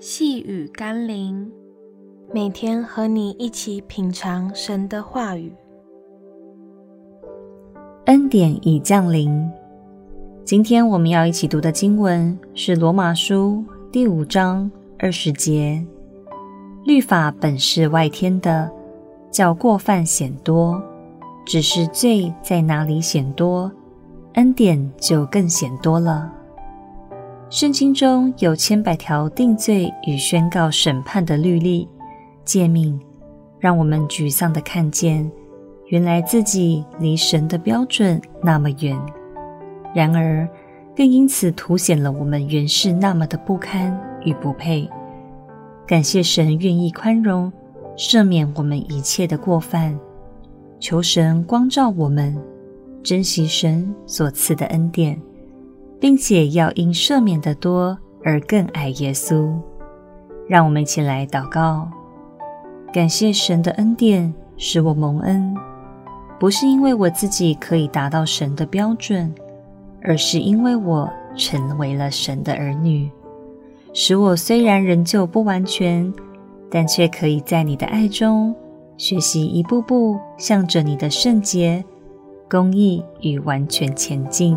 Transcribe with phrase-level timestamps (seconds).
[0.00, 1.50] 细雨甘霖，
[2.32, 5.52] 每天和你一起品尝神的话语。
[8.04, 9.50] 恩典已降临。
[10.44, 14.70] 今天我们要一起读的经文是《罗马书》第五章
[15.00, 15.84] 二十节
[16.86, 18.70] ：“律法本是外天的，
[19.32, 20.80] 叫过犯显多；
[21.44, 23.68] 只是罪在哪里显多，
[24.34, 26.34] 恩典就更显多了。”
[27.50, 31.88] 圣经中有千百条定罪与宣告审判的律例
[32.44, 33.00] 诫命，
[33.58, 35.30] 让我们沮丧地看见，
[35.86, 39.00] 原来自己离神的标准那么远。
[39.94, 40.46] 然而，
[40.94, 44.86] 更因此凸显了我们原是那么的不堪与不配。
[45.86, 47.50] 感谢神愿意宽容，
[47.96, 49.98] 赦免我们一切的过犯。
[50.78, 52.38] 求神光照我们，
[53.02, 55.18] 珍惜神所赐的恩典。
[56.00, 59.52] 并且要因赦免的多而更爱耶稣，
[60.48, 61.88] 让我们一起来祷告，
[62.92, 65.54] 感谢神的恩典使我蒙恩，
[66.38, 69.34] 不是因为我自己可以达到神的标准，
[70.02, 73.10] 而是因为我成为了神的儿女，
[73.92, 76.12] 使我虽然仍旧不完全，
[76.70, 78.54] 但却可以在你的爱中
[78.96, 81.84] 学习一步步向着你的圣洁、
[82.48, 84.56] 公义与完全前进。